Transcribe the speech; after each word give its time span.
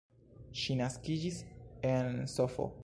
Ŝi 0.61 0.77
naskiĝis 0.79 1.39
en 1.95 2.13
Sf. 2.37 2.61